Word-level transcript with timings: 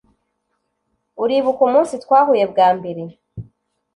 Uribuka 1.23 1.61
umunsi 1.67 1.93
twahuye 2.03 2.43
bwa 2.51 2.67
mbere 2.77 3.01